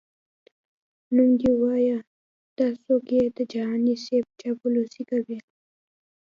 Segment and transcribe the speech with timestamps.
[1.15, 1.97] نوم دي وایه
[2.57, 5.49] دا څوک یې د جهاني صیب چاپلوسي کوي؟🤧🧐